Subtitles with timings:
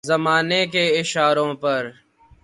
[0.03, 1.81] زمانے کے اشاروں پر